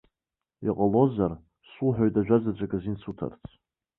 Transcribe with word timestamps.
Иҟалозар, 0.67 1.31
суҳәоит 1.71 2.15
ажәазаҵәык 2.19 2.71
азин 2.77 2.95
суҭарц! 3.01 3.43